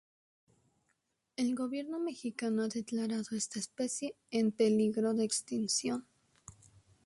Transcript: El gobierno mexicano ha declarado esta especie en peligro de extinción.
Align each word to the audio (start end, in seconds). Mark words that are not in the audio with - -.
El 1.37 1.53
gobierno 1.53 1.99
mexicano 1.99 2.63
ha 2.63 2.67
declarado 2.69 3.35
esta 3.37 3.59
especie 3.59 4.15
en 4.31 4.51
peligro 4.51 5.13
de 5.13 5.25
extinción. 5.25 6.07